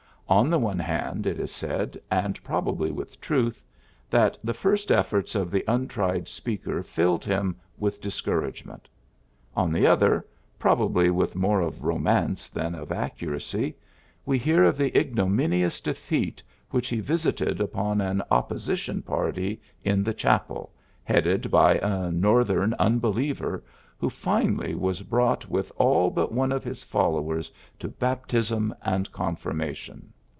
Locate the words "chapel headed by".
20.13-21.73